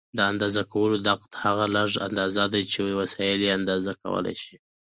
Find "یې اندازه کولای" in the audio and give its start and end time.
3.45-4.35